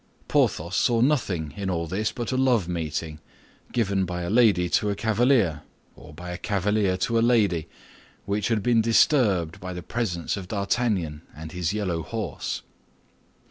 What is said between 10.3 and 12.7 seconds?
of D'Artagnan and his yellow horse.